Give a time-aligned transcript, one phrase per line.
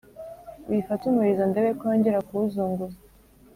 [0.67, 2.97] uyifate umurizo ndebe ko yongera kuwuzunguza